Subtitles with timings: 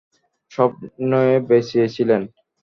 [0.51, 2.21] স্বপ্নে বেঁচেই ছিলেন।